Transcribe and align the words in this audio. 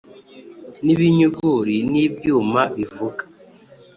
n 0.83 0.85
ibinyuguri 0.93 1.75
n 1.91 1.93
ibyuma 2.05 2.61
bivuga 2.75 3.23